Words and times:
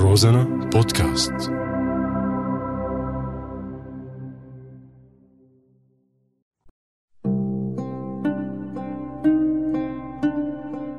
روزانا 0.00 0.44
بودكاست. 0.44 1.32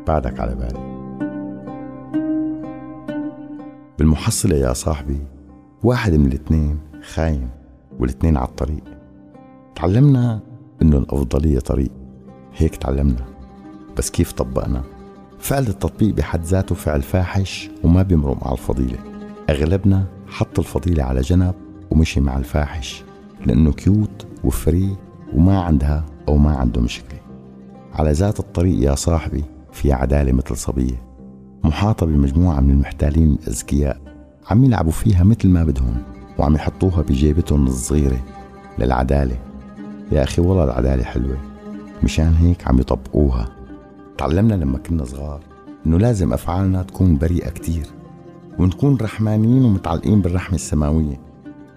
بعدك 0.08 0.40
على 0.40 0.56
بالي. 0.56 0.90
بالمحصلة 3.98 4.56
يا 4.56 4.74
صاحبي 4.74 5.20
واحد 5.84 6.14
من 6.14 6.26
الاثنين 6.26 6.80
خاين 7.14 7.50
والاثنين 8.00 8.38
على 8.38 8.48
الطريق. 8.48 8.84
تعلمنا 9.76 10.40
إنه 10.82 10.98
الأفضلية 10.98 11.60
طريق. 11.60 11.92
هيك 12.56 12.76
تعلمنا. 12.76 13.26
بس 13.98 14.12
كيف 14.12 14.32
طبقنا؟ 14.32 14.99
فعل 15.40 15.68
التطبيق 15.68 16.16
بحد 16.16 16.44
ذاته 16.44 16.76
فعل 16.76 17.02
فاحش 17.02 17.70
وما 17.84 18.04
بيمرق 18.04 18.46
مع 18.46 18.52
الفضيلة. 18.52 18.98
أغلبنا 19.50 20.06
حط 20.28 20.60
الفضيلة 20.60 21.04
على 21.04 21.22
جنب 21.22 21.54
ومشي 21.92 22.20
مع 22.20 22.38
الفاحش 22.38 23.04
لأنه 23.46 23.72
cute 23.72 24.28
و 24.44 24.54
free 24.54 24.96
وما 25.34 25.62
عندها 25.62 26.06
أو 26.28 26.38
ما 26.38 26.56
عنده 26.56 26.82
مشكلة. 26.82 27.20
على 27.94 28.12
ذات 28.12 28.40
الطريق 28.40 28.84
يا 28.84 28.96
صاحبي 28.96 29.44
في 29.72 29.94
عدالة 29.94 30.32
مثل 30.32 30.58
صبية. 30.58 31.02
محاطة 31.64 32.06
بمجموعة 32.06 32.60
من 32.60 32.72
المحتالين 32.72 33.38
الأذكياء 33.44 34.02
عم 34.50 34.64
يلعبوا 34.64 34.92
فيها 34.92 35.24
مثل 35.24 35.48
ما 35.48 35.64
بدهم 35.64 35.98
وعم 36.38 36.56
يحطوها 36.56 37.02
بجيبتهم 37.02 37.68
الصغيرة 37.68 38.20
للعدالة. 38.80 39.36
يا 40.12 40.24
أخي 40.24 40.42
والله 40.42 40.64
العدالة 40.64 41.04
حلوة 41.04 41.38
مشان 42.04 42.34
هيك 42.34 42.68
عم 42.68 42.80
يطبقوها. 42.80 43.59
تعلمنا 44.20 44.54
لما 44.54 44.78
كنا 44.78 45.06
صغار 45.06 45.40
إنه 45.86 45.98
لازم 45.98 46.34
أفعالنا 46.34 46.84
تكون 46.84 47.18
بريئة 47.18 47.50
كتير 47.50 47.86
ونكون 48.60 48.98
رحمانين 49.02 49.66
ومتعلقين 49.66 50.22
بالرحمة 50.22 50.56
السماوية 50.56 51.20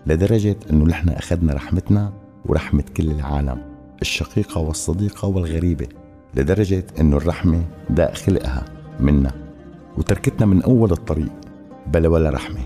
لدرجة 0.07 0.57
إنه 0.70 0.85
نحن 0.85 1.09
أخذنا 1.09 1.55
رحمتنا 1.55 2.13
ورحمة 2.47 2.85
كل 2.97 3.11
العالم 3.11 3.63
الشقيقة 4.01 4.61
والصديقة 4.61 5.29
والغريبة 5.29 5.89
لدرجة 6.35 6.85
إنه 7.01 7.17
الرحمة 7.17 7.65
داء 7.91 8.15
خلقها 8.15 8.65
منا 9.01 9.31
وتركتنا 9.98 10.47
من 10.47 10.63
أول 10.63 10.93
الطريق 10.93 11.33
بلا 11.87 12.09
ولا 12.09 12.31
رحمة 12.31 12.61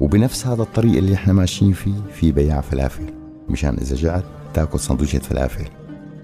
وبنفس 0.00 0.46
هذا 0.46 0.62
الطريق 0.62 0.96
اللي 0.96 1.14
إحنا 1.14 1.32
ماشيين 1.32 1.72
فيه 1.72 1.94
في 2.12 2.32
بياع 2.32 2.60
فلافل 2.60 3.04
مشان 3.48 3.74
إذا 3.80 3.96
جعت 3.96 4.24
تاكل 4.54 4.80
سندويشة 4.80 5.18
فلافل 5.18 5.64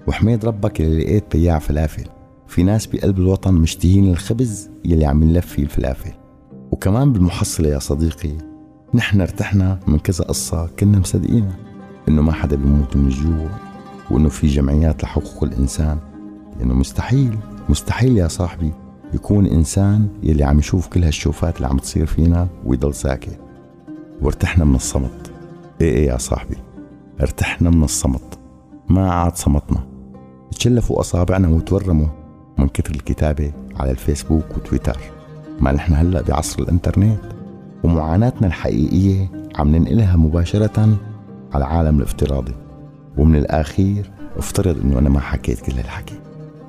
وحميد 0.07 0.45
ربك 0.45 0.81
اللي 0.81 1.03
لقيت 1.03 1.35
بياع 1.37 1.59
فلافل 1.59 2.18
في 2.49 2.63
ناس 2.63 2.87
بقلب 2.87 3.17
الوطن 3.17 3.53
مشتهين 3.53 4.09
الخبز 4.09 4.69
يلي 4.85 5.05
عم 5.05 5.23
نلف 5.23 5.45
فيه 5.45 5.63
الفلافل. 5.63 6.11
وكمان 6.71 7.13
بالمحصلة 7.13 7.69
يا 7.69 7.79
صديقي 7.79 8.31
نحن 8.93 9.21
ارتحنا 9.21 9.79
من 9.87 9.99
كذا 9.99 10.23
قصة 10.23 10.67
كنا 10.79 10.99
مصدقينها 10.99 11.55
إنه 12.07 12.21
ما 12.21 12.31
حدا 12.31 12.55
بيموت 12.55 12.95
من 12.95 13.05
الجوع 13.05 13.49
وإنه 14.11 14.29
في 14.29 14.47
جمعيات 14.47 15.03
لحقوق 15.03 15.43
الإنسان. 15.43 15.97
لأنه 16.59 16.73
مستحيل 16.73 17.37
مستحيل 17.69 18.17
يا 18.17 18.27
صاحبي 18.27 18.71
يكون 19.13 19.45
إنسان 19.45 20.07
يلي 20.23 20.43
عم 20.43 20.59
يشوف 20.59 20.87
كل 20.87 21.03
هالشوفات 21.03 21.57
اللي 21.57 21.67
عم 21.67 21.77
تصير 21.77 22.05
فينا 22.05 22.47
ويضل 22.65 22.93
ساكت. 22.93 23.39
وارتحنا 24.21 24.65
من 24.65 24.75
الصمت. 24.75 25.31
إيه 25.81 25.95
إيه 25.95 26.07
يا 26.07 26.17
صاحبي 26.17 26.57
ارتحنا 27.21 27.69
من 27.69 27.83
الصمت. 27.83 28.39
ما 28.89 29.11
عاد 29.11 29.35
صمتنا. 29.35 29.87
تشلفوا 30.51 30.99
أصابعنا 30.99 31.47
وتورموا. 31.47 32.07
من 32.59 32.67
كثر 32.67 32.95
الكتابة 32.95 33.51
على 33.75 33.91
الفيسبوك 33.91 34.45
وتويتر. 34.57 34.97
ما 35.59 35.71
نحن 35.71 35.93
هلأ 35.93 36.21
بعصر 36.21 36.63
الإنترنت 36.63 37.19
ومعاناتنا 37.83 38.47
الحقيقية 38.47 39.31
عم 39.55 39.75
ننقلها 39.75 40.15
مباشرة 40.15 40.97
على 41.53 41.65
العالم 41.65 41.97
الافتراضي. 41.97 42.55
ومن 43.17 43.35
الأخير 43.35 44.11
افترض 44.37 44.81
إنه 44.83 44.99
أنا 44.99 45.09
ما 45.09 45.19
حكيت 45.19 45.59
كل 45.59 45.71
هالحكي. 45.71 46.19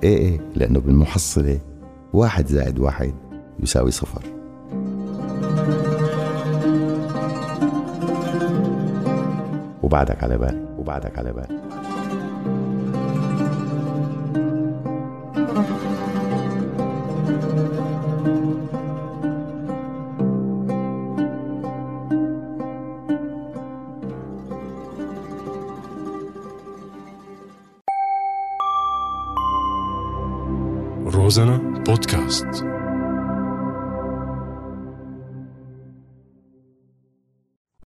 إيه 0.03 0.19
إيه 0.19 0.41
لأنه 0.55 0.81
بالمحصلة 0.81 1.59
واحد 2.13 2.47
زائد 2.47 2.79
واحد 2.79 3.15
يساوي 3.61 3.91
صفر. 3.91 4.23
وبعدك 9.83 10.25
على 10.25 10.39
بالي 10.39 10.67
وبعدك 10.79 11.19
على 11.19 11.33
بالي 11.33 11.61
Rozana 31.31 31.61
podcast. 31.85 32.70